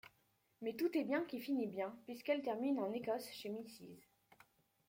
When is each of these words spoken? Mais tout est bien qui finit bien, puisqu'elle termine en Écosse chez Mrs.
Mais 0.63 0.73
tout 0.73 0.97
est 0.97 1.03
bien 1.03 1.23
qui 1.25 1.39
finit 1.39 1.67
bien, 1.67 1.95
puisqu'elle 2.07 2.41
termine 2.41 2.79
en 2.79 2.91
Écosse 2.91 3.29
chez 3.33 3.49
Mrs. 3.51 3.83